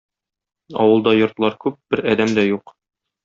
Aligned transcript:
Авылда 0.85 1.13
йортлар 1.17 1.57
күп, 1.65 1.77
бер 1.95 2.03
адәм 2.13 2.35
дә 2.39 2.47
юк. 2.49 2.75